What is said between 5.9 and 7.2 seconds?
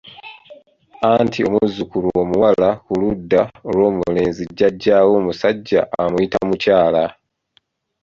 amuyita mukyala.